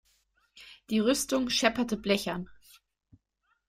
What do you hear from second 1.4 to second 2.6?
schepperte blechern.